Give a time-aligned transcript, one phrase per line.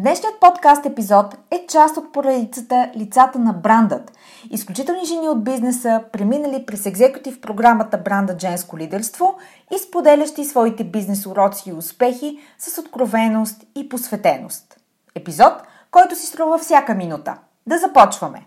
[0.00, 4.12] Днешният подкаст епизод е част от поредицата Лицата на брандът.
[4.50, 9.38] Изключителни жени от бизнеса, преминали през екзекутив програмата Бранда Женско лидерство
[9.74, 14.80] и споделящи своите бизнес уроци и успехи с откровеност и посветеност.
[15.14, 15.52] Епизод,
[15.90, 17.38] който си струва всяка минута.
[17.66, 18.46] Да започваме!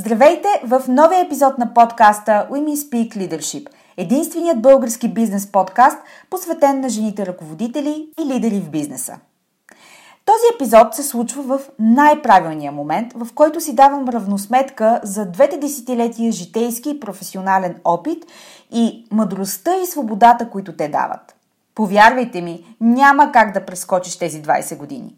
[0.00, 5.98] Здравейте в новия епизод на подкаста Women Speak Leadership, единственият български бизнес подкаст,
[6.30, 9.18] посветен на жените ръководители и лидери в бизнеса.
[10.24, 16.32] Този епизод се случва в най-правилния момент, в който си давам равносметка за двете десетилетия
[16.32, 18.24] житейски и професионален опит
[18.72, 21.36] и мъдростта и свободата, които те дават.
[21.74, 25.14] Повярвайте ми, няма как да прескочиш тези 20 години.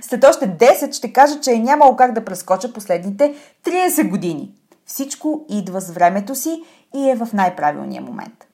[0.00, 4.54] След още 10 ще кажа, че е нямало как да прескоча последните 30 години.
[4.86, 6.62] Всичко идва с времето си
[6.94, 8.46] и е в най-правилния момент.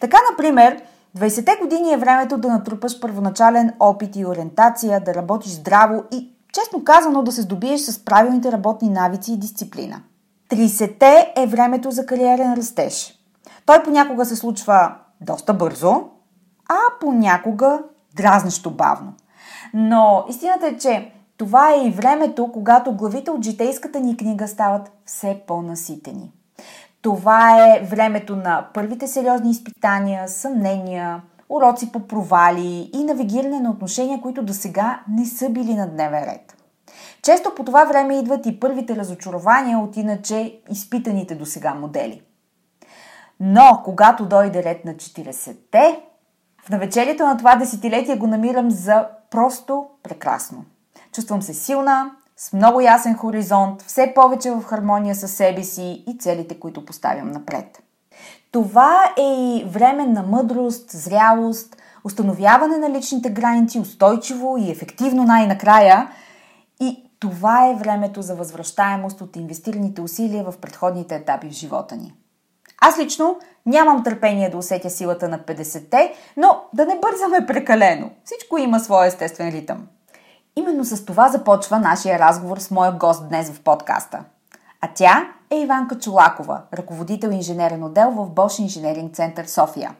[0.00, 0.82] Така, например,
[1.18, 6.84] 20-те години е времето да натрупаш първоначален опит и ориентация, да работиш здраво и, честно
[6.84, 10.02] казано, да се здобиеш с правилните работни навици и дисциплина.
[10.50, 13.14] 30-те е времето за кариерен растеж.
[13.66, 16.04] Той понякога се случва доста бързо,
[16.68, 17.78] а понякога
[18.16, 19.12] дразнещо бавно–
[19.74, 24.92] но истината е, че това е и времето, когато главите от житейската ни книга стават
[25.04, 26.32] все по-наситени.
[27.02, 34.20] Това е времето на първите сериозни изпитания, съмнения, уроци по провали и навигиране на отношения,
[34.20, 36.56] които до сега не са били на дневен ред.
[37.22, 42.22] Често по това време идват и първите разочарования от иначе изпитаните до сега модели.
[43.40, 46.00] Но когато дойде ред на 40-те,
[46.62, 50.64] в навечерието на това десетилетие го намирам за просто прекрасно.
[51.12, 56.18] Чувствам се силна, с много ясен хоризонт, все повече в хармония с себе си и
[56.18, 57.82] целите, които поставям напред.
[58.50, 66.10] Това е и време на мъдрост, зрялост, установяване на личните граници устойчиво и ефективно най-накрая.
[66.80, 72.14] И това е времето за възвръщаемост от инвестираните усилия в предходните етапи в живота ни.
[72.80, 78.10] Аз лично нямам търпение да усетя силата на 50-те, но да не бързаме прекалено.
[78.24, 79.86] Всичко има своя естествен ритъм.
[80.56, 84.24] Именно с това започва нашия разговор с моя гост днес в подкаста.
[84.80, 89.94] А тя е Иванка Чулакова, ръководител инженерен отдел в Bosch Инженеринг Център София.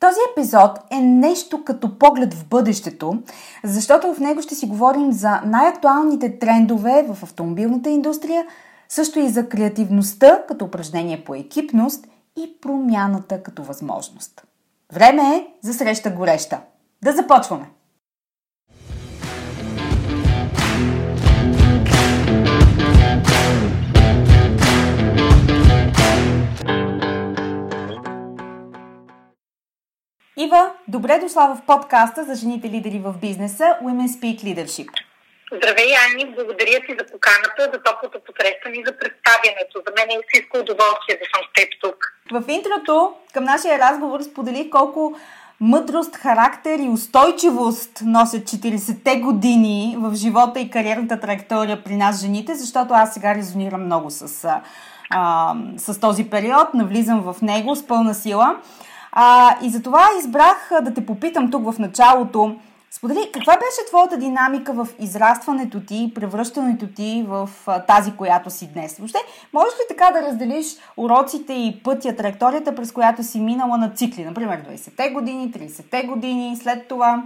[0.00, 3.22] Този епизод е нещо като поглед в бъдещето,
[3.64, 8.46] защото в него ще си говорим за най-актуалните трендове в автомобилната индустрия,
[8.92, 14.46] също и за креативността като упражнение по екипност и промяната като възможност.
[14.92, 16.60] Време е за среща гореща.
[17.04, 17.70] Да започваме!
[30.36, 35.11] Ива, добре дошла в подкаста за жените лидери в бизнеса Women Speak Leadership.
[35.56, 39.74] Здравей, Ани, благодаря ти за поканата, за топлото посрещане и за представянето.
[39.86, 41.98] За мен е истинско удоволствие да съм с теб тук.
[42.32, 45.16] В интрото към нашия разговор споделих колко
[45.60, 52.54] мъдрост, характер и устойчивост носят 40-те години в живота и кариерната траектория при нас жените,
[52.54, 54.48] защото аз сега резонирам много с,
[55.10, 58.56] а, с този период, навлизам в него с пълна сила.
[59.12, 62.56] А, и затова избрах да те попитам тук в началото
[62.96, 67.48] Сподели, каква беше твоята динамика в израстването ти, превръщането ти в
[67.86, 68.98] тази, която си днес?
[68.98, 69.18] Въобще,
[69.52, 70.66] можеш ли така да разделиш
[70.96, 74.24] уроците и пътя, траекторията, през която си минала на цикли?
[74.24, 77.22] Например, 20-те години, 30-те години, след това?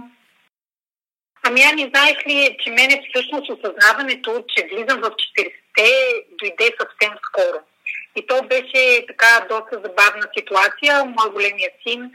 [1.43, 5.89] Ами, Ани, знаеш ли, че мене всъщност осъзнаването, че влизам в 40-те,
[6.39, 7.59] дойде съвсем скоро.
[8.15, 11.05] И то беше така доста забавна ситуация.
[11.05, 12.11] Мой големия син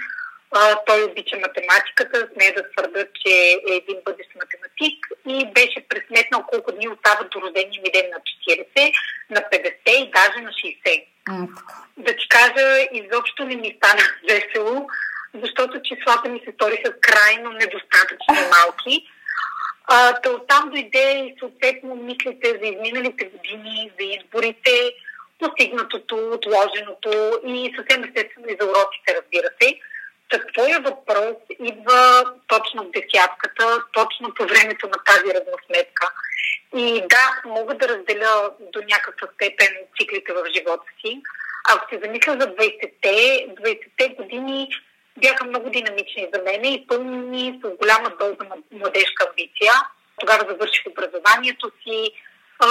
[0.53, 3.31] а, той обича математиката, смея да твърда, че
[3.71, 8.21] е един бъдещ математик и беше пресметнал колко дни остават до рождения ми ден на
[8.21, 8.93] 40,
[9.31, 11.05] на 50 и даже на 60.
[11.29, 11.49] Mm.
[11.97, 14.87] Да ти кажа, изобщо не ми стана весело,
[15.43, 19.07] защото числата ми се сториха крайно недостатъчно малки.
[19.85, 24.93] А, то оттам дойде и съответно мислите за изминалите години, за изборите,
[25.39, 29.79] постигнатото, отложеното и съвсем естествено и за уроците, разбира се.
[30.55, 36.13] Твоя въпрос идва точно в десятката, точно по времето на тази равносметка.
[36.77, 41.23] И да, мога да разделя до някаква степен циклите в живота си.
[41.69, 44.69] Ако се замисля за 20-те, 20-те години
[45.17, 49.73] бяха много динамични за мен и пълни с голяма доза младежка амбиция.
[50.21, 52.11] Тогава завърших образованието си,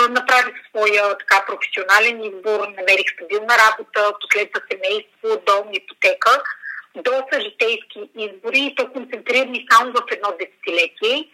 [0.09, 6.43] направих своя така професионален избор, намерих стабилна работа, последва семейство, дом, ипотека–
[6.95, 11.29] доста житейски избори и то концентрирани само в едно десетилетие.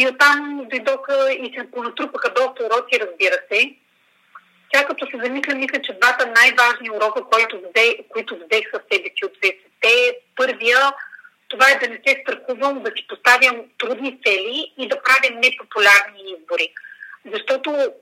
[0.00, 3.74] И оттам дойдоха и се понатрупаха доста уроци, разбира се.
[4.72, 9.08] Тя като се замисля, мисля, че двата най-важни урока, които, взе, които взех със себе
[9.16, 9.32] си от
[9.82, 10.78] 20 първия,
[11.48, 16.22] това е да не се страхувам, да си поставям трудни цели и да правя непопулярни
[16.38, 16.72] избори.
[17.34, 17.92] Защото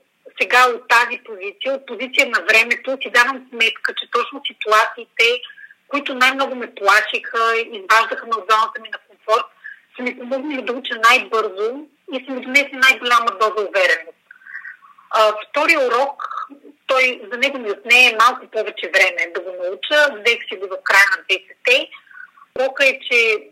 [0.41, 5.41] сега от тази позиция, от позиция на времето, си давам сметка, че точно ситуациите,
[5.87, 9.45] които най-много ме плашиха, изваждаха ме от зоната ми на комфорт,
[9.95, 14.17] са ми помогнали да уча най-бързо и са ми донесли най-голяма доза увереност.
[15.09, 16.23] А, втория урок,
[16.87, 20.13] той за него ми отне малко повече време да го науча.
[20.13, 21.89] Взех си го в края на 10-те.
[22.59, 23.49] Урока е, че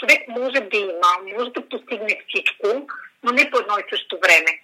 [0.00, 2.86] човек може да има, може да постигне всичко,
[3.22, 4.60] но не по едно и също време.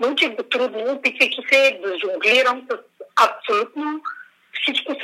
[0.00, 2.76] Научих го трудно, опитвайки се да жонглирам с
[3.16, 4.02] абсолютно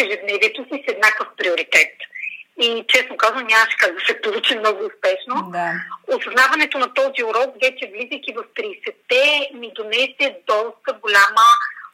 [0.09, 1.95] ежедневието си с еднакъв приоритет.
[2.61, 5.51] И честно казвам, нямаше как да се получи много успешно.
[5.53, 5.73] Да.
[6.17, 11.49] Осъзнаването на този урок, вече влизайки в 30-те, ми донесе доста голяма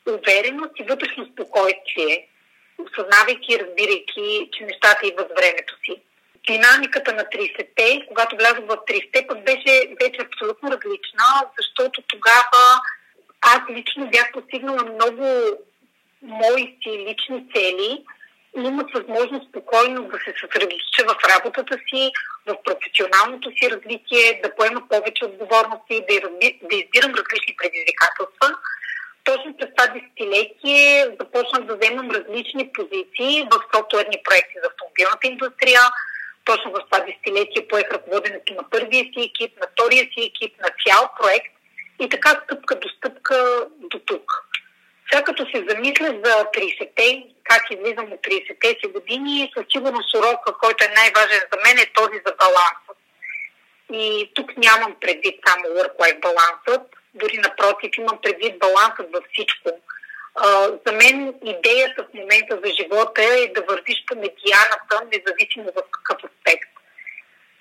[0.06, 2.28] увереност и вътрешно спокойствие,
[2.78, 6.02] осъзнавайки, разбирайки, че нещата идват времето си.
[6.46, 11.26] Динамиката на 30-те, когато влязох в 30-те, пък беше вече абсолютно различна,
[11.58, 12.80] защото тогава
[13.40, 15.24] аз лично бях постигнала много
[16.24, 18.04] моите лични цели
[18.56, 22.10] имат възможност спокойно да се съсредоточа в работата си,
[22.46, 26.16] в професионалното си развитие, да поема повече отговорности, да,
[26.68, 28.48] да избирам различни предизвикателства.
[29.24, 35.80] Точно през това десетилетие започнах да вземам различни позиции в софтуерни проекти за автомобилната индустрия.
[36.44, 40.70] Точно в това десетилетие поех ръководенето на първия си екип, на втория си екип, на
[40.82, 41.54] цял проект
[42.00, 44.44] и така стъпка до стъпка до тук.
[45.10, 50.58] Сега като се замисля за 30-те, как излизам от 30-те си години, със сигурност урока,
[50.62, 52.92] който е най-важен за мен е този за баланса.
[53.92, 56.82] И тук нямам предвид само work-life балансът,
[57.14, 59.70] дори напротив имам предвид балансът във всичко.
[60.86, 66.30] За мен идеята в момента за живота е да вървиш по медианата, независимо в какъв
[66.30, 66.73] аспект.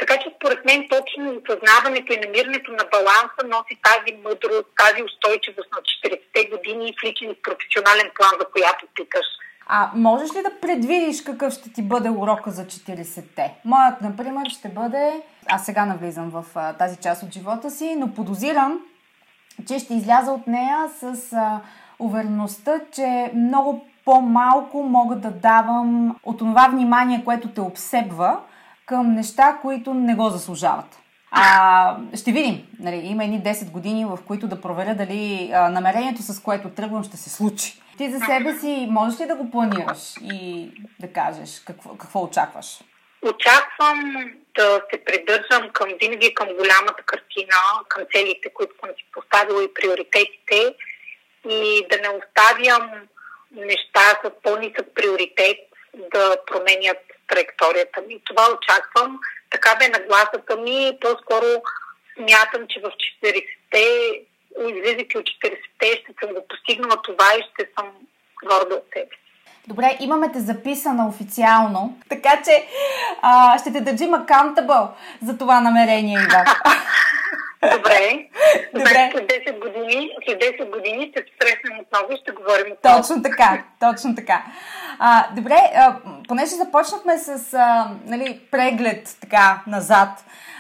[0.08, 5.70] Така че според мен точно осъзнаването и намирането на баланса носи тази мъдрост, тази устойчивост
[5.76, 9.26] на 40-те години в личен и професионален план, за която питаш.
[9.68, 13.54] А можеш ли да предвидиш какъв ще ти бъде урока за 40-те?
[13.66, 15.22] Моят, например, ще бъде...
[15.50, 18.80] Аз сега навлизам в а, тази част от живота си, но подозирам,
[19.68, 21.62] че ще изляза от нея с а,
[22.00, 28.40] увереността, че много по-малко мога да давам от това внимание, което те обсебва,
[28.94, 30.86] към неща, които не го заслужават.
[31.32, 32.68] А, ще видим.
[32.80, 37.04] Нали, има едни 10 години, в които да проверя дали а, намерението, с което тръгвам,
[37.04, 37.82] ще се случи.
[37.98, 40.70] Ти за себе си можеш ли да го планираш и
[41.00, 42.68] да кажеш какво, какво очакваш?
[43.22, 44.00] Очаквам
[44.56, 47.58] да се придържам към винаги към голямата картина,
[47.88, 50.76] към целите, които съм си поставила и приоритетите
[51.50, 52.92] и да не оставям
[53.52, 55.58] неща с по-нисък приоритет
[56.14, 58.22] да променят траекторията ми.
[58.26, 59.20] Това очаквам.
[59.50, 60.98] Така бе нагласата ми.
[61.02, 61.46] По-скоро
[62.16, 62.92] смятам, че в
[63.24, 63.86] 40-те,
[64.70, 67.92] излизайки от 40-те, ще съм го постигнала това и ще съм
[68.44, 69.16] горда от себе
[69.68, 72.68] Добре, имаме те записана официално, така че
[73.22, 74.88] а, ще те държим accountable
[75.26, 76.46] за това намерение, Ива.
[77.72, 78.28] Добре.
[78.74, 79.12] Добре.
[79.14, 83.02] След 10 години, след 10 години ще се срещнем отново и ще говорим отново.
[83.02, 84.44] Точно така, точно така.
[85.00, 85.96] А, добре, а,
[86.28, 90.10] понеже започнахме с а, нали, преглед така назад,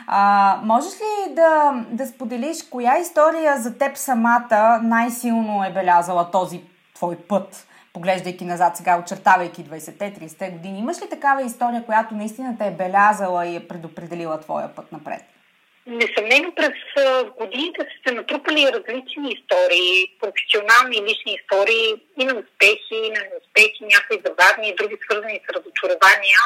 [0.07, 6.61] а, можеш ли да, да споделиш коя история за теб самата най-силно е белязала този
[6.95, 7.67] твой път?
[7.93, 10.79] поглеждайки назад сега, очертавайки 20-те, 30-те години.
[10.79, 15.32] Имаш ли такава история, която наистина те е белязала и е предопределила твоя път напред?
[15.87, 17.03] Несъмнено през
[17.37, 23.19] годините са се натрупали различни истории, професионални и лични истории, и на успехи, и на
[23.19, 26.39] неуспехи, някои забавни, и други свързани с разочарования.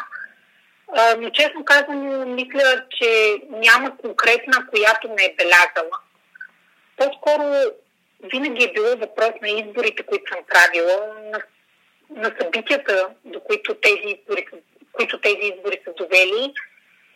[1.18, 5.98] Но честно казвам, мисля, че няма конкретна, която не е белязала.
[6.98, 7.44] По-скоро
[8.24, 11.42] винаги е било въпрос на изборите, които съм правила, на,
[12.10, 14.46] на събитията, до които тези избори,
[14.94, 16.54] които тези избори са довели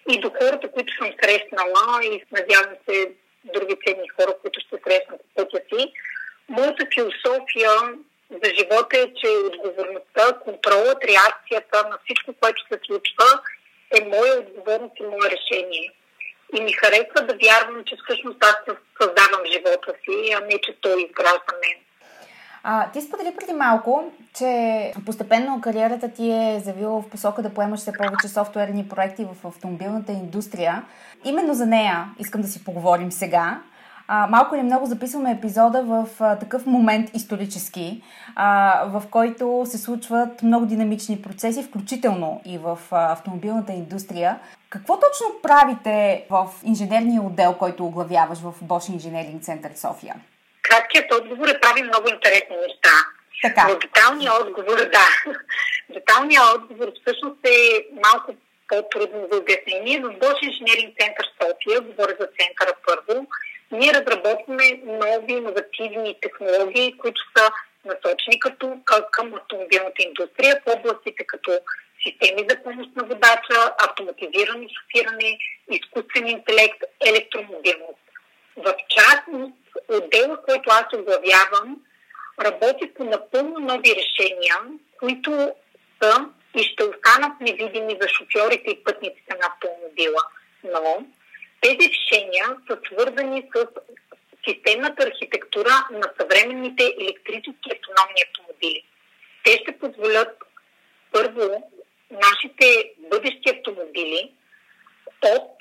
[0.10, 3.12] и до хората, които съм срещнала и надявам се
[3.43, 5.93] други ценни хора, които ще срещнат по пътя си.
[6.50, 7.72] Моята философия
[8.31, 13.41] за живота е, че отговорността, контролът, реакцията на всичко, което се случва
[13.98, 15.91] е моя отговорност и мое решение.
[16.58, 18.58] И ми харесва да вярвам, че всъщност аз
[19.01, 21.77] създавам живота си, а не че той изгражда мен.
[22.63, 24.03] А, ти сподели преди малко,
[24.33, 29.47] че постепенно кариерата ти е завила в посока да поемаш все повече софтуерни проекти в
[29.47, 30.83] автомобилната индустрия.
[31.25, 33.61] Именно за нея искам да си поговорим сега.
[34.07, 38.01] А, малко или много записваме епизода в а, такъв момент исторически,
[38.35, 44.39] а, в който се случват много динамични процеси, включително и в а, автомобилната индустрия.
[44.69, 50.15] Какво точно правите в инженерния отдел, който оглавяваш в Bosch Engineering Center София?
[50.71, 52.93] Краткият отговор е прави много интересни неща.
[53.41, 53.67] Така.
[53.67, 55.07] Но деталният отговор, да.
[55.89, 58.35] деталният отговор всъщност е малко
[58.67, 59.99] по-трудно за обяснение.
[59.99, 63.27] В Bosch Engineering Center София, говоря за центъра първо,
[63.71, 67.51] ние разработваме нови иновативни технологии, които са
[67.85, 68.77] насочени като,
[69.11, 71.51] към автомобилната индустрия в областите като
[72.03, 75.37] системи за помощ на водача, автоматизирано шофиране,
[75.71, 78.10] изкуствен интелект, електромобилност.
[78.58, 79.53] В частност,
[79.88, 81.81] отдела, който аз оглавявам,
[82.41, 84.55] работи по напълно нови решения,
[85.00, 85.51] които
[86.01, 90.24] са и ще останат невидими за шофьорите и пътниците на автомобила.
[90.63, 91.05] Но
[91.62, 93.67] тези решения са свързани с
[94.48, 98.84] системната архитектура на съвременните електрически автономни автомобили.
[99.43, 100.43] Те ще позволят
[101.12, 101.72] първо
[102.12, 104.34] нашите бъдещи автомобили
[105.22, 105.60] от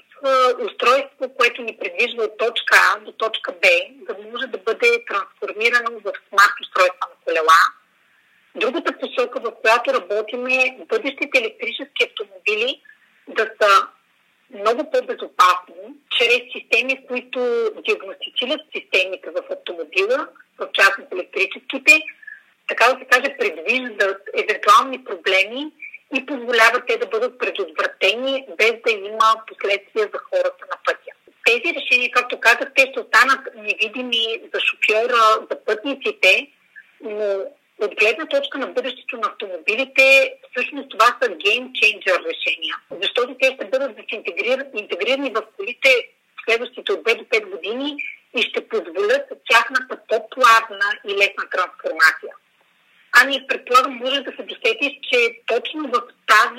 [0.67, 5.99] устройство, което ни предвижда от точка А до точка Б, да може да бъде трансформирано
[5.99, 7.61] в смарт устройства на колела.
[8.55, 12.83] Другата посока, в която работим е бъдещите електрически автомобили
[13.29, 13.87] да са
[14.55, 22.03] много по-безопасни, чрез системи, които диагностицират системите в автомобила, в частност електрическите,
[22.69, 25.73] така да се каже, предвиждат евентуални проблеми
[26.17, 31.13] и позволяват те да бъдат предотвратени, без да има последствия за хората на пътя.
[31.45, 36.47] Тези решения, както казах, те ще останат невидими за шофьора, за пътниците,
[37.01, 37.45] но
[37.81, 43.65] от гледна точка на бъдещето на автомобилите, всъщност това са changer решения, защото те ще
[43.65, 43.99] бъдат
[44.75, 47.97] интегрирани в колите в следващите от 2 до 5 години
[48.37, 52.35] и ще позволят тяхната по-плавна и лесна трансформация.
[53.23, 55.40] Ами, предполагам, може да се досетиш, че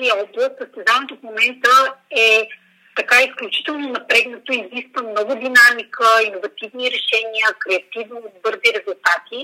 [0.02, 2.48] тази област състезанието в момента е
[2.96, 9.38] така изключително напрегнато, изисква много динамика, иновативни решения, креативно, бързи резултати.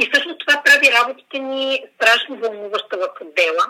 [0.00, 3.64] И всъщност това прави работите ни страшно вълнуваща в отдела.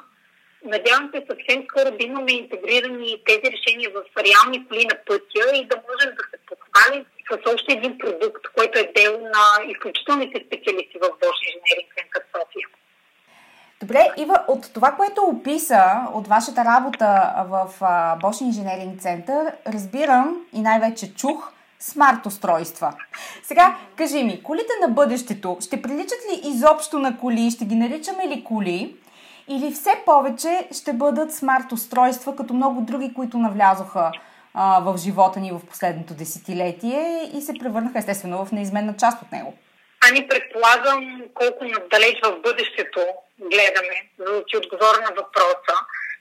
[0.64, 5.64] Надявам се съвсем скоро да имаме интегрирани тези решения в реални коли на пътя и
[5.64, 10.96] да можем да се похвалим с още един продукт, който е дел на изключителните специалисти
[10.98, 12.68] в Bosch Engineering Center София.
[13.80, 17.80] Добре, Ива, от това, което описа от вашата работа в
[18.22, 22.92] Bosch Engineering Center, разбирам и най-вече чух смарт устройства.
[23.42, 27.50] Сега, кажи ми, колите на бъдещето ще приличат ли изобщо на коли?
[27.50, 28.96] Ще ги наричаме ли коли?
[29.48, 34.12] Или все повече ще бъдат смарт устройства, като много други, които навлязоха
[34.54, 39.32] а, в живота ни в последното десетилетие и се превърнаха естествено в неизменна част от
[39.32, 39.54] него?
[40.00, 43.00] Ами предполагам колко надалеч в бъдещето
[43.38, 45.76] гледаме, за да ти отговоря на въпроса.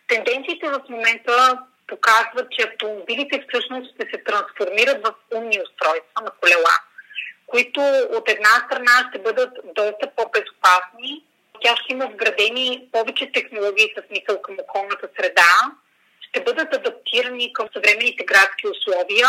[0.08, 1.58] Тенденциите в момента
[1.88, 6.74] показват, че автомобилите всъщност ще се трансформират в умни устройства на колела,
[7.48, 7.82] които
[8.18, 11.24] от една страна ще бъдат доста по-безопасни,
[11.62, 15.52] тях ще има вградени повече технологии с мисъл към околната среда,
[16.22, 19.28] ще бъдат адаптирани към съвременните градски условия,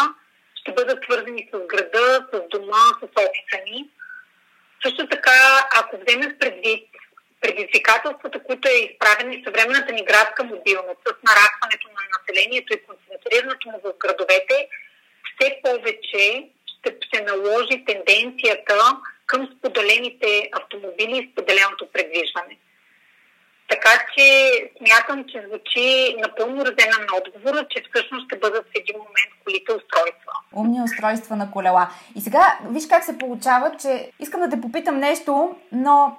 [0.54, 3.88] ще бъдат свързани с града, с дома, с офиса ни.
[4.84, 6.88] Също така, ако вземем предвид
[7.40, 13.80] предизвикателствата, които е изправена съвременната ни градска мобилност с нарастването на населението и концентрирането му
[13.84, 14.68] в градовете,
[15.34, 22.56] все повече ще се наложи тенденцията към споделените автомобили и споделеното предвижване.
[23.68, 28.96] Така че смятам, че звучи напълно разена на отговора, че всъщност ще бъдат в един
[28.96, 30.32] момент колите устройства.
[30.56, 31.90] Умни устройства на колела.
[32.16, 36.16] И сега, виж как се получава, че искам да те попитам нещо, но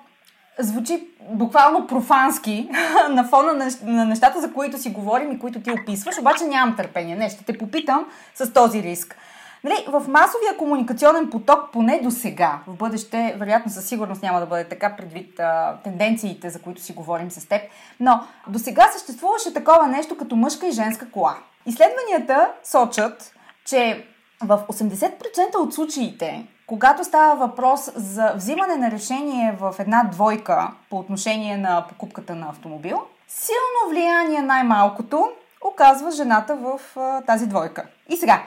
[0.60, 2.70] звучи буквално профански
[3.10, 6.76] на фона на, на нещата, за които си говорим и които ти описваш, обаче нямам
[6.76, 7.16] търпение.
[7.16, 9.16] Не, ще те попитам с този риск.
[9.64, 14.46] Нали, в масовия комуникационен поток, поне до сега, в бъдеще, вероятно със сигурност няма да
[14.46, 17.62] бъде така предвид а, тенденциите, за които си говорим с теб,
[18.00, 21.38] но до сега съществуваше такова нещо като мъжка и женска кола.
[21.66, 23.34] Изследванията сочат,
[23.66, 24.06] че
[24.44, 30.98] в 80% от случаите, когато става въпрос за взимане на решение в една двойка по
[30.98, 35.30] отношение на покупката на автомобил, силно влияние най-малкото
[35.66, 37.86] оказва жената в а, тази двойка.
[38.10, 38.44] И сега,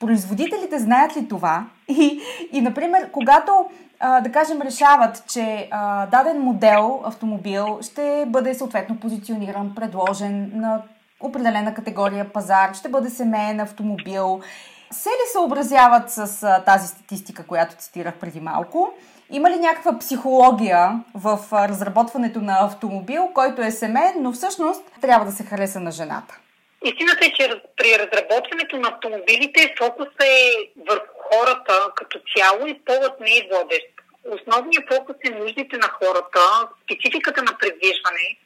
[0.00, 1.66] производителите знаят ли това?
[1.88, 2.20] И,
[2.52, 3.66] и например, когато
[4.00, 10.82] а, да кажем, решават, че а, даден модел автомобил ще бъде съответно позициониран, предложен на
[11.20, 14.40] определена категория пазар, ще бъде семейен автомобил.
[14.90, 18.90] Се ли съобразяват с а, тази статистика, която цитирах преди малко?
[19.30, 25.32] Има ли някаква психология в разработването на автомобил, който е семейен, но всъщност трябва да
[25.32, 26.38] се хареса на жената?
[26.84, 33.20] Истината е, че при разработването на автомобилите фокусът е върху хората като цяло и полът
[33.20, 33.86] не е водещ.
[34.24, 36.40] Основният фокус е нуждите на хората,
[36.84, 38.36] спецификата на предвижване,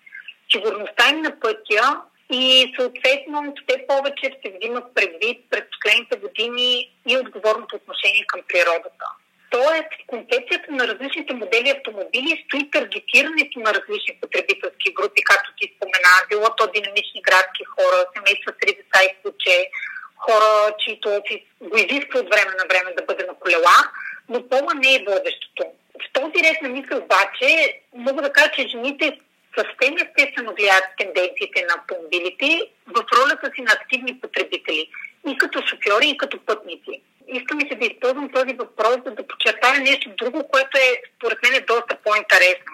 [0.52, 2.00] сигурността им на пътя
[2.30, 9.06] и съответно все повече ще взимат предвид през последните години и отговорното отношение към природата.
[9.54, 15.64] Тоест, в концепцията на различните модели автомобили стои таргетирането на различни потребителски групи, както ти
[15.72, 19.56] спомена, било то динамични градски хора, семейства с три деца и куче,
[20.24, 23.76] хора, чието офис го изисква от време на време да бъде на колела,
[24.28, 25.62] но пола не е водещото.
[26.02, 27.48] В този ред на мисъл обаче
[28.06, 29.06] мога да кажа, че жените
[29.56, 32.48] съвсем естествено влияят тенденциите на автомобилите
[32.86, 34.82] в ролята си на активни потребители
[35.28, 39.26] и като шофьори, и като пътници искам и се да използвам този въпрос, за да
[39.26, 42.72] подчертая нещо друго, което е според мен е доста по-интересно.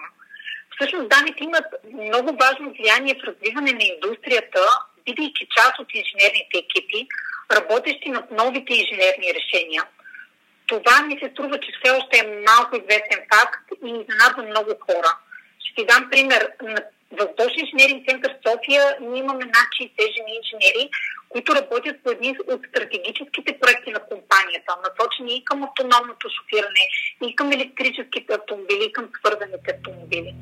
[0.75, 4.59] Всъщност данните имат много важно влияние в развиване на индустрията,
[5.05, 7.07] бидейки част от инженерните екипи,
[7.51, 9.83] работещи над новите инженерни решения.
[10.67, 15.11] Това ми се струва, че все още е малко известен факт и изненадва много хора.
[15.59, 16.51] Ще ти дам пример.
[17.11, 20.89] В Bosch инженеринг център София ние имаме над 60 жени инженери,
[21.31, 26.83] които работят по едни от стратегическите проекти на компанията, насочени и към автономното шофиране,
[27.25, 30.35] и към електрическите автомобили, и към свързаните автомобили.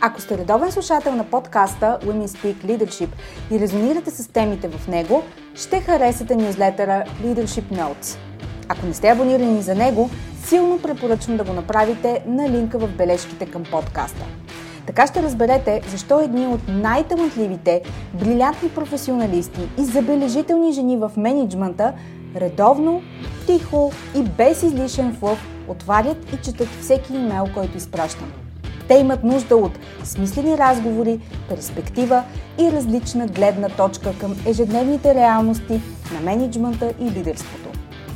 [0.00, 3.08] Ако сте редовен слушател на подкаста Women Speak Leadership
[3.52, 5.24] и резонирате с темите в него,
[5.54, 8.18] ще харесате нюзлетъра Leadership Notes.
[8.68, 10.10] Ако не сте абонирани за него,
[10.44, 14.24] силно препоръчвам да го направите на линка в бележките към подкаста.
[14.86, 17.82] Така ще разберете защо едни от най-талантливите,
[18.14, 21.92] брилянтни професионалисти и забележителни жени в менеджмента
[22.36, 23.02] редовно,
[23.46, 28.32] тихо и без излишен флъв отварят и четат всеки имейл, който изпращам.
[28.88, 32.22] Те имат нужда от смислени разговори, перспектива
[32.60, 35.80] и различна гледна точка към ежедневните реалности
[36.14, 37.63] на менеджмента и лидерството.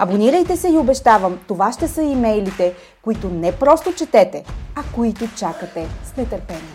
[0.00, 4.44] Абонирайте се и обещавам, това ще са имейлите, които не просто четете,
[4.76, 6.74] а които чакате с нетърпение.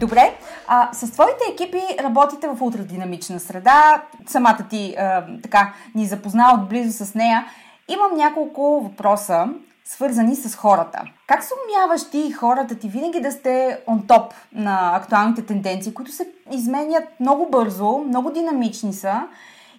[0.00, 0.34] Добре,
[0.66, 4.02] а, с твоите екипи работите в ултрадинамична среда.
[4.26, 7.46] Самата ти а, така ни запозна отблизо с нея.
[7.88, 9.48] Имам няколко въпроса,
[9.92, 10.98] свързани с хората.
[11.26, 15.94] Как се умяваш ти и хората ти винаги да сте он топ на актуалните тенденции,
[15.94, 19.28] които се изменят много бързо, много динамични са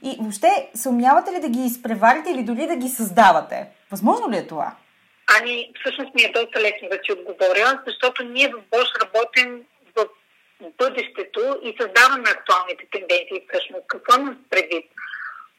[0.04, 3.67] и въобще се умявате ли да ги изпреварите или дори да ги създавате?
[3.91, 4.76] Възможно ли е това?
[5.38, 9.62] Ани, всъщност ми е доста лесно да си отговоря, защото ние в Bosch работим
[9.95, 10.06] в
[10.78, 13.84] бъдещето и създаваме актуалните тенденции всъщност.
[13.88, 14.86] Какво имам предвид?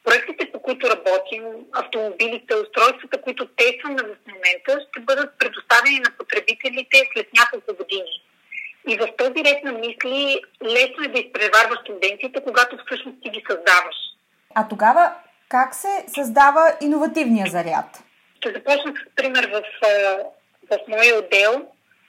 [0.05, 7.09] Проектите, по които работим, автомобилите, устройствата, които тестваме в момента, ще бъдат предоставени на потребителите
[7.13, 8.21] след няколко години.
[8.87, 13.43] И в този ред на мисли лесно е да изпреварваш тенденциите, когато всъщност ти ги
[13.49, 13.95] създаваш.
[14.55, 15.13] А тогава
[15.49, 18.03] как се създава иновативния заряд?
[18.37, 19.61] Ще започна с пример в,
[20.71, 21.67] в моя отдел.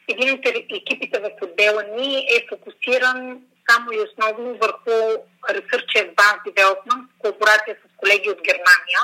[0.09, 4.91] Един от екипите в отдела ни е фокусиран само и основно върху
[5.51, 9.01] Research Advanced Development в колаборация с колеги от Германия.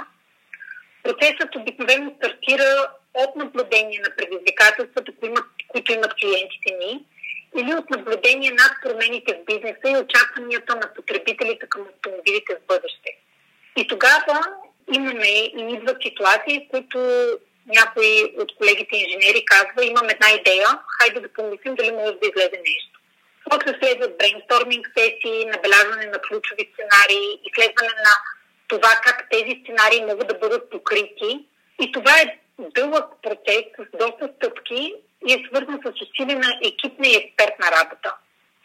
[1.02, 5.12] Процесът обикновено стартира от наблюдение на предизвикателствата,
[5.68, 7.04] които имат клиентите ни,
[7.56, 13.10] или от наблюдение над промените в бизнеса и очакванията на потребителите към автомобилите в бъдеще.
[13.76, 14.40] И тогава
[14.94, 16.98] имаме и идват ситуации, в които
[17.66, 22.60] някой от колегите инженери казва, имам една идея, хайде да помислим дали може да излезе
[22.70, 23.00] нещо.
[23.50, 28.14] После следват брейнсторминг сесии, набелязване на ключови сценарии, изследване на
[28.72, 31.46] това как тези сценарии могат да бъдат покрити.
[31.82, 34.94] И това е дълъг процес с доста стъпки
[35.28, 38.14] и е свързан с усилена екипна и експертна работа.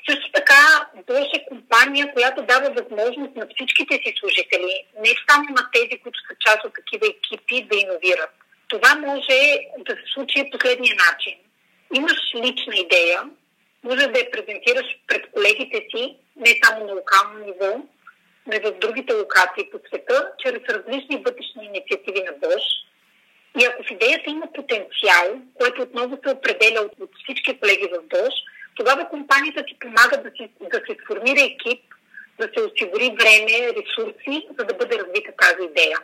[0.09, 0.63] Също така
[1.07, 6.35] беше компания, която дава възможност на всичките си служители, не само на тези, които са
[6.45, 8.33] част от такива екипи, да иновират.
[8.67, 9.39] Това може
[9.87, 11.35] да се случи последния начин.
[11.95, 13.23] Имаш лична идея,
[13.83, 17.81] може да я презентираш пред колегите си, не само на локално ниво,
[18.55, 22.69] и в другите локации по света, чрез различни вътрешни инициативи на Bosch.
[23.59, 28.03] И ако в идеята има потенциал, което отново се определя от, от всички колеги в
[28.03, 28.37] Bosch,
[28.75, 31.83] тогава компанията ти помага да, си, да се сформира екип,
[32.39, 35.97] да се осигури време, ресурси, за да бъде развита тази идея.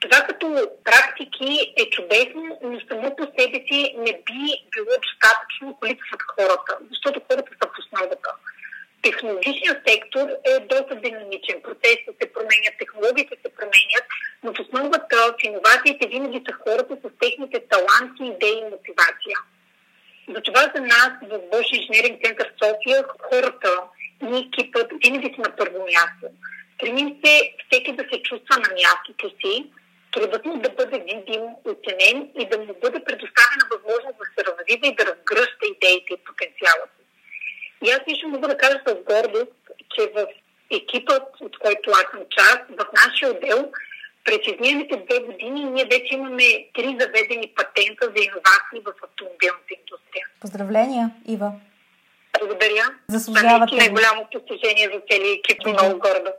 [0.00, 5.86] Това като практики е чудесно, но само по себе си не би било достатъчно, ако
[5.86, 8.30] липсват хората, защото хората са в основата.
[9.02, 11.62] Технологичният сектор е доста динамичен.
[11.62, 14.06] Процесите се променят, технологиите се променят,
[14.42, 19.38] но в основата в иновациите винаги са хората с техните таланти, идеи и мотивация.
[20.34, 23.70] Затова за нас в Bosch Engineering Center София хората
[24.22, 26.26] и екипът винаги са на първо място.
[26.74, 29.72] Стремим се всеки да се чувства на мястото си,
[30.12, 34.86] трудът му да бъде видим, оценен и да му бъде предоставена възможност да се развива
[34.86, 36.97] и да разгръща идеите и потенциала си.
[37.84, 39.52] И аз лично мога да кажа с гордост,
[39.94, 40.26] че в
[40.70, 43.70] екипът, от който аз съм част, в нашия отдел,
[44.24, 50.26] през изминалите две години ние вече имаме три заведени патента за иновации в автомобилната индустрия.
[50.40, 51.52] Поздравления, Ива!
[52.38, 52.84] Благодаря.
[53.08, 53.70] Заслужавате.
[53.70, 55.66] Това е голямо постижение за целия екип.
[55.66, 56.30] Много гордо.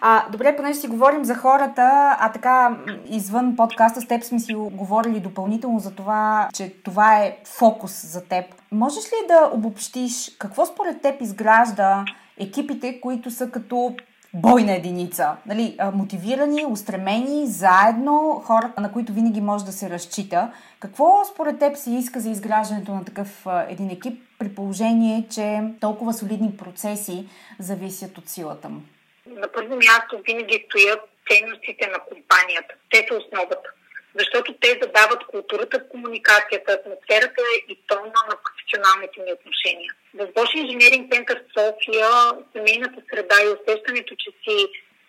[0.00, 4.54] А, добре, понеже си говорим за хората, а така извън подкаста с теб сме си
[4.54, 8.44] говорили допълнително за това, че това е фокус за теб.
[8.72, 12.04] Можеш ли да обобщиш какво според теб изгражда
[12.38, 13.94] екипите, които са като
[14.34, 15.36] бойна единица.
[15.46, 20.52] Нали, мотивирани, устремени, заедно, хора, на които винаги може да се разчита.
[20.80, 26.12] Какво според теб се иска за изграждането на такъв един екип, при положение, че толкова
[26.12, 28.80] солидни процеси зависят от силата му?
[29.26, 32.74] На първо място винаги стоят ценностите на компанията.
[32.90, 33.70] Те са основата.
[34.18, 39.92] Защото те задават културата в комуникацията, атмосферата и тона на професионалните ни отношения.
[40.14, 42.08] В Bosch Engineering Center София
[42.52, 44.66] семейната среда и усещането, че си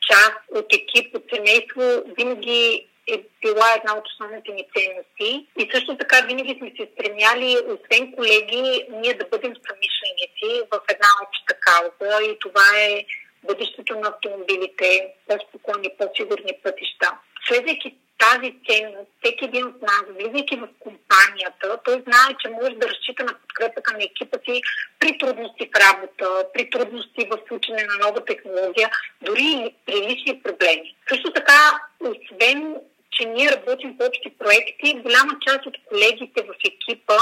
[0.09, 1.81] част от екип, от семейство,
[2.17, 5.47] винаги е била една от основните ни ценности.
[5.59, 11.09] И също така винаги сме се стремяли, освен колеги, ние да бъдем самишленици в една
[11.23, 13.05] обща кауза и това е
[13.43, 17.07] бъдещето на автомобилите, по-спокойни, по-сигурни пътища.
[17.47, 22.89] Следвайки тази ценност, всеки един от нас, влизайки в компанията, той знае, че може да
[22.89, 24.61] разчита на подкрепата на екипа си
[24.99, 28.89] при трудности в работа, при трудности в учене на нова технология,
[29.21, 30.95] дори и при лични проблеми.
[31.09, 31.59] Също така,
[31.99, 32.75] освен
[33.11, 37.19] че ние работим по общи проекти, голяма част от колегите в екипа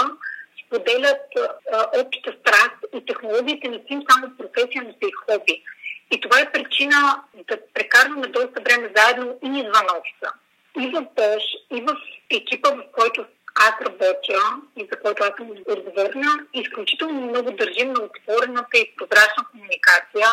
[0.65, 1.25] споделят
[1.71, 5.63] а, обща страст и технологиите не са само професия, но са и хоби.
[6.12, 10.34] И това е причина да прекарваме доста време заедно и извън офиса
[10.78, 11.95] и в Бош, и в
[12.30, 14.41] екипа, в който аз работя
[14.78, 20.28] и за който аз съм отговорна, изключително много държим на отворената и прозрачна комуникация,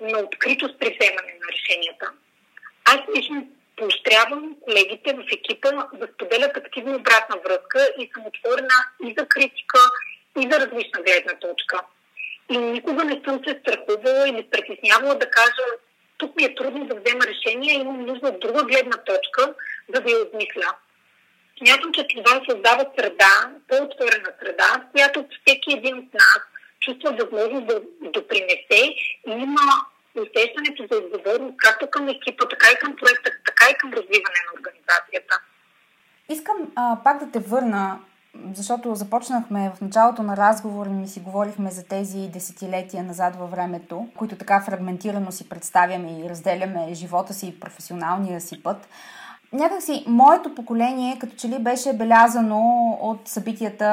[0.00, 2.10] на откритост при вземане на решенията.
[2.84, 9.14] Аз лично поощрявам колегите в екипа да споделят активно обратна връзка и съм отворена и
[9.18, 9.78] за критика,
[10.40, 11.80] и за различна гледна точка.
[12.50, 15.64] И никога не съм се страхувала или притеснявала да кажа
[16.18, 19.54] тук ми е трудно да взема решение, имам нужда от друга гледна точка,
[19.94, 20.74] за да я обмисля.
[21.58, 26.40] Смятам, че това създава среда, по-отворена среда, в която всеки един от нас
[26.80, 29.60] чувства възможност да допринесе и има
[30.14, 34.52] усещането за отговорност както към екипа, така и към проекта, така и към развиване на
[34.54, 35.40] организацията.
[36.28, 37.98] Искам а, пак да те върна,
[38.54, 44.08] защото започнахме в началото на разговора ми си говорихме за тези десетилетия назад във времето,
[44.16, 48.88] които така фрагментирано си представяме и разделяме живота си и професионалния си път.
[49.52, 53.84] Някакси моето поколение като че ли беше белязано от събитията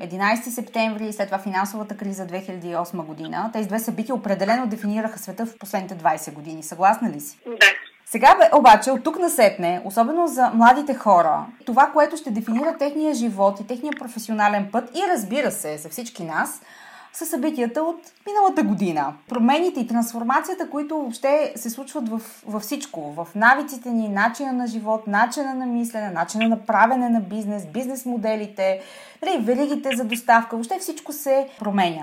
[0.00, 3.50] 11 септември и след това финансовата криза 2008 година.
[3.52, 6.62] Тези две събития определено дефинираха света в последните 20 години.
[6.62, 7.38] Съгласна ли си?
[7.46, 7.89] Да.
[8.10, 13.60] Сега обаче, от тук насетне, особено за младите хора, това, което ще дефинира техния живот
[13.60, 16.60] и техния професионален път и разбира се, за всички нас–
[17.12, 19.12] са събитията от миналата година.
[19.28, 23.12] Промените и трансформацията, които въобще се случват в, във всичко.
[23.12, 28.06] В навиците ни, начина на живот, начина на мислене, начина на правене на бизнес, бизнес
[28.06, 28.80] моделите,
[29.22, 30.56] нали, веригите за доставка.
[30.56, 32.02] Въобще всичко се променя.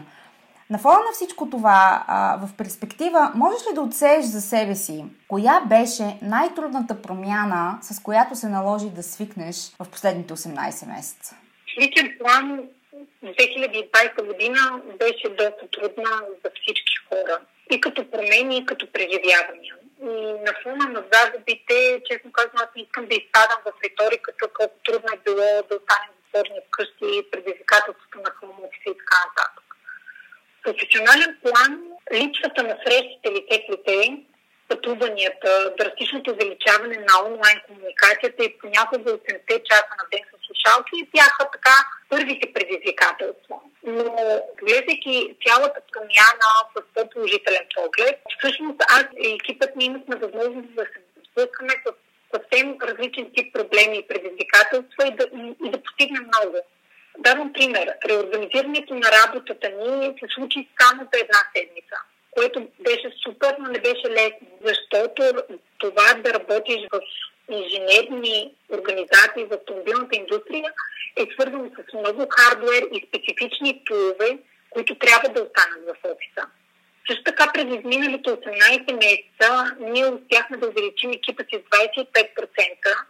[0.69, 5.05] На фона на всичко това, а, в перспектива, можеш ли да отсееш за себе си,
[5.27, 11.35] коя беше най-трудната промяна, с която се наложи да свикнеш в последните 18 месеца?
[11.67, 12.63] В личен план
[13.23, 16.11] 2020 година беше доста трудна
[16.43, 17.39] за всички хора.
[17.71, 19.75] И като промени, и като преживявания.
[20.01, 20.05] И
[20.45, 25.09] на фона на загубите, честно казвам, аз не искам да изпадам в риториката, колко трудно
[25.13, 29.66] е било да останем затворени вкъщи, предизвикателството на хome и така нататък.
[30.67, 31.71] Професионален план,
[32.13, 34.17] липсата на срещите лице в лице,
[34.67, 41.43] пътуванията, драстичното увеличаване на онлайн комуникацията и понякога 8 часа на ден с слушалки бяха
[41.55, 41.75] така
[42.09, 43.55] първите предизвикателства.
[43.83, 44.05] Но
[44.61, 50.99] гледайки цялата промяна с по-положителен поглед, всъщност аз и екипът ми имахме възможност да се
[51.31, 51.87] сблъскаме с
[52.33, 56.57] съвсем различен тип проблеми и предизвикателства и да, и, и да постигнем много.
[57.19, 57.93] Давам пример.
[58.09, 61.95] Реорганизирането на работата ни се случи само за една седмица,
[62.31, 65.21] което беше супер, но не беше лесно, защото
[65.77, 67.01] това да работиш в
[67.51, 70.73] инженерни организации в автомобилната индустрия
[71.15, 74.37] е свързано с много хардвер и специфични тулове,
[74.69, 76.47] които трябва да останат в офиса.
[77.07, 83.05] Също така през изминалите 18 месеца ние успяхме да увеличим екипа си с 25%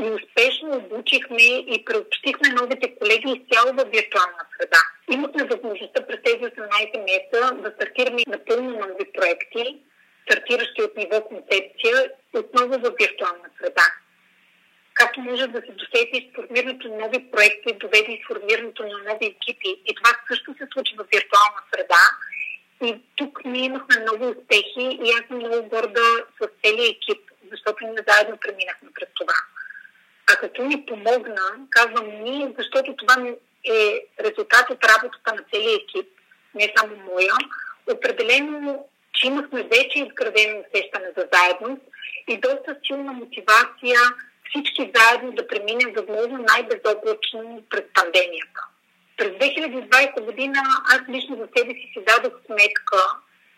[0.00, 1.42] и успешно обучихме
[1.74, 4.82] и преобщихме новите колеги изцяло в виртуална среда.
[5.10, 9.78] Имахме възможността през тези 18 месеца да стартираме напълно нови проекти,
[10.24, 13.86] стартиращи от ниво концепция, отново в виртуална среда.
[14.94, 19.70] Както може да се досети, формирането на нови проекти доведе и формирането на нови екипи.
[19.86, 22.02] И това също се случи в виртуална среда.
[22.84, 26.06] И тук ние имахме много успехи и аз съм много горда
[26.40, 29.34] с целият екип, защото ние заедно преминахме през това.
[30.32, 33.14] А като ни помогна, казвам ние, защото това
[33.64, 36.08] е резултат от работата на целия екип,
[36.54, 37.34] не само моя,
[37.94, 41.82] определено че имахме вече изградено усещане за заедност
[42.28, 43.98] и доста силна мотивация
[44.48, 48.60] всички заедно да преминем възможно най-безоблачно през пандемията.
[49.16, 50.62] През 2020 година
[50.92, 52.98] аз лично за себе си си дадох сметка,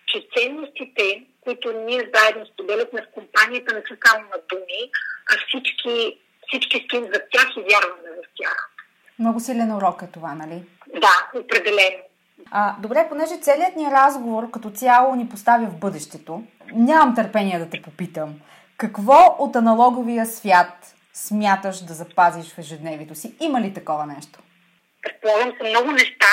[0.07, 4.91] че ценностите, които ние заедно споделяхме в компанията, не са само на думи,
[5.31, 6.19] а всички,
[6.53, 8.71] всички стоим за тях и вярваме в тях.
[9.19, 10.63] Много силен урок е това, нали?
[11.01, 12.03] Да, определено.
[12.51, 17.71] А, добре, понеже целият ни разговор като цяло ни поставя в бъдещето, нямам търпение да
[17.71, 18.35] те попитам.
[18.77, 23.35] Какво от аналоговия свят смяташ да запазиш в ежедневието си?
[23.41, 24.39] Има ли такова нещо?
[25.03, 26.27] Предполагам се много неща,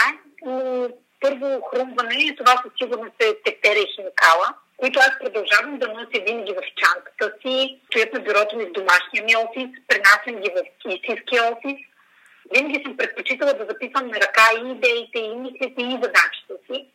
[0.45, 0.87] но
[1.21, 4.47] първо хрумване това със сигурност е тефтера и химикала,
[4.79, 9.23] които аз продължавам да нося винаги в чантата си, стоят на бюрото ми в домашния
[9.23, 10.59] ми офис, пренасям ги в
[10.93, 11.77] истинския офис,
[12.53, 16.85] винаги съм предпочитала да записвам на ръка и идеите, и мислите, и задачите си.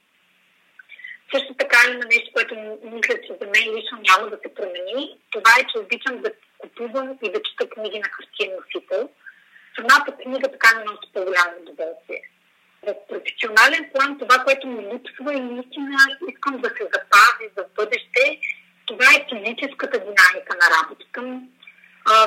[1.35, 5.19] Също така има нещо, което мисля, че за мен лично няма да се промени.
[5.31, 9.09] Това е, че обичам да купувам и да чета книги на хартиен носител.
[9.77, 12.23] Самата книга така ми носи по-голямо удоволствие.
[12.87, 15.99] В професионален план това, което ми липсва и наистина
[16.31, 18.39] искам да се запази за бъдеще,
[18.87, 21.41] това е физическата динамика на работата.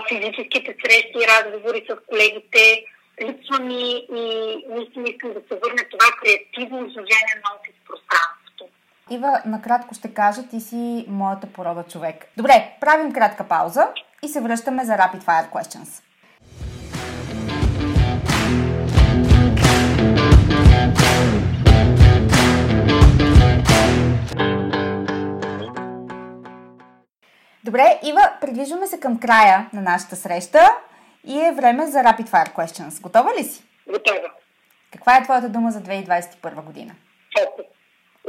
[0.09, 2.85] Физическите срещи и разговори с колегите,
[3.21, 4.25] липсва ми и
[4.69, 8.63] наистина искам да се върне това креативно изложение на офис пространството.
[9.11, 12.25] Ива, накратко ще кажа, ти си моята порода човек.
[12.37, 13.87] Добре, правим кратка пауза
[14.23, 16.03] и се връщаме за Rapid Fire Questions.
[27.67, 30.69] Добре, Ива, придвижваме се към края на нашата среща
[31.23, 33.01] и е време за Rapid Fire Questions.
[33.01, 33.63] Готова ли си?
[33.87, 34.31] Готова.
[34.91, 36.95] Каква е твоята дума за 2021 година?
[37.39, 37.65] Фокус.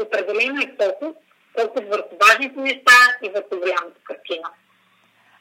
[0.06, 1.14] Определено е фокус,
[1.60, 4.48] фокус върху важните неща и върху голямата картина.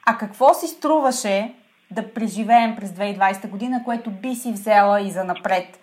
[0.05, 1.53] А какво си струваше
[1.91, 5.79] да преживеем през 2020 година, което би си взела и за напред?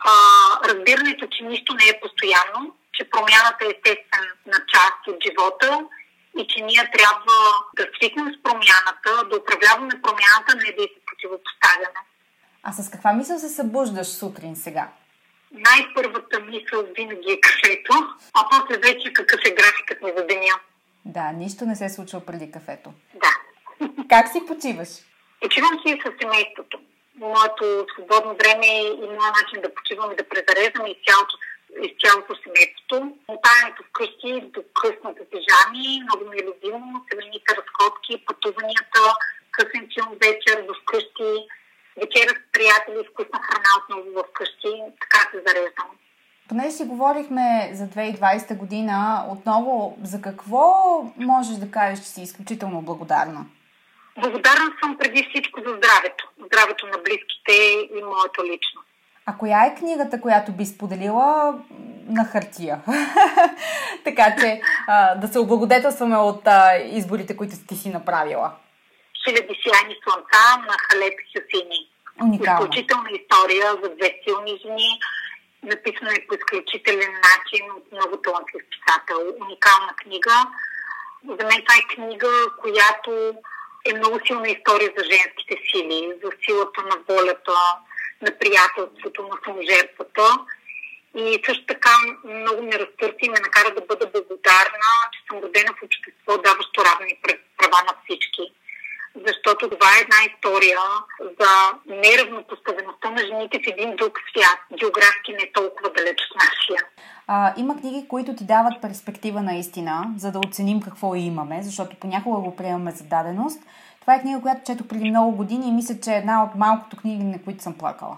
[0.00, 0.12] А,
[0.68, 5.88] разбирането, че нищо не е постоянно, че промяната е естествена част от живота
[6.38, 7.36] и че ние трябва
[7.76, 12.00] да свикнем с промяната, да управляваме промяната, не да се противопоставяме.
[12.62, 14.88] А с каква мисъл се събуждаш сутрин сега?
[15.52, 17.94] Най-първата мисъл винаги е кафето,
[18.34, 20.54] а после вече какъв е графикът ми за деня.
[21.04, 22.92] Да, нищо не се е случило преди кафето.
[23.14, 23.32] Да.
[24.08, 24.88] Как си почиваш?
[25.40, 26.80] Почивам си с семейството.
[27.18, 31.36] Моето свободно време и моят начин да почивам и да презареждам и цялото
[31.86, 32.96] изцялото семейството.
[33.28, 39.02] Мотаенето вкъщи до късно по пижами, много ми е любимо, семейните разходки, пътуванията,
[39.50, 41.32] късен филм вечер до вкъщи,
[42.00, 45.90] вечера с приятели, вкусна храна отново вкъщи, така се зареждам.
[46.48, 50.64] Поне си говорихме за 2020 година, отново за какво
[51.16, 53.46] можеш да кажеш, че си изключително благодарна?
[54.18, 56.28] Благодарна съм преди всичко за здравето.
[56.46, 57.52] Здравето на близките
[57.98, 58.80] и моето лично.
[59.26, 61.54] А коя е книгата, която би споделила
[62.08, 62.80] на хартия?
[64.04, 68.52] така че а, да се облагодетелстваме от а, изборите, които ти си направила.
[69.24, 71.88] Хиляди сияни слънца на Халеп Хюсини.
[72.22, 72.60] Уникална.
[72.60, 75.00] Изключителна история за две силни жени,
[75.62, 79.18] написана е по изключителен начин от много талантлив писател.
[79.44, 80.36] Уникална книга.
[81.24, 83.10] За мен това е книга, която
[83.84, 87.58] е много силна история за женските сили, за силата на волята,
[88.22, 90.26] на приятелството, на саможертвата.
[91.14, 91.90] И също така
[92.24, 96.84] много ме разтърси и ме накара да бъда благодарна, че съм родена в общество, даващо
[96.84, 97.14] равни
[97.58, 98.44] права на всички.
[99.26, 100.78] Защото това е една история
[101.40, 101.50] за
[101.86, 106.80] неравнопоставеността на жените в един друг свят, географски не толкова далеч от нашия.
[107.26, 112.40] А, има книги, които ти дават перспектива наистина, за да оценим какво имаме, защото понякога
[112.40, 113.62] го приемаме за даденост.
[114.02, 116.96] Това е книга, която четох преди много години и мисля, че е една от малкото
[116.96, 118.16] книги, на които съм плакала.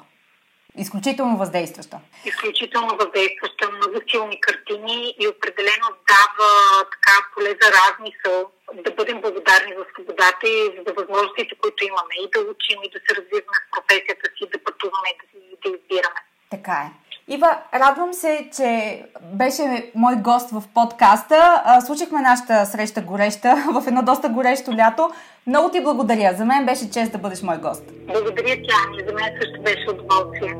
[0.76, 1.96] Изключително въздействаща.
[2.24, 6.50] Изключително въздействаща, много силни картини и определено дава
[6.94, 8.36] така поле за размисъл
[8.84, 12.98] да бъдем благодарни за свободата и за възможностите, които имаме и да учим и да
[13.04, 15.26] се развиваме в професията си, да пътуваме и да,
[15.62, 16.20] да избираме.
[16.50, 16.88] Така е.
[17.28, 21.62] Ива, радвам се, че беше мой гост в подкаста.
[21.86, 25.10] Случихме нашата среща гореща в едно доста горещо лято.
[25.46, 26.34] Много ти благодаря.
[26.36, 27.84] За мен беше чест да бъдеш мой гост.
[28.06, 29.08] Благодаря, Тяни.
[29.08, 30.54] За мен също беше удоволствие.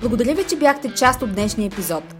[0.00, 2.19] Благодаря ви, че бяхте част от днешния епизод.